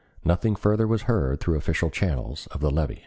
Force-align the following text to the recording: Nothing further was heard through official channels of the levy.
Nothing 0.25 0.55
further 0.55 0.87
was 0.87 1.03
heard 1.03 1.39
through 1.39 1.57
official 1.59 1.91
channels 1.91 2.47
of 2.49 2.59
the 2.59 2.71
levy. 2.71 2.99